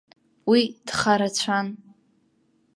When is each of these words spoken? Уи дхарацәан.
Уи 0.49 0.61
дхарацәан. 0.87 1.67